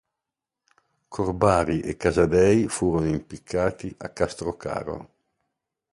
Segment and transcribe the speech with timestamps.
[1.09, 5.09] Corbari e Casadei furono impiccati a Castrocaro.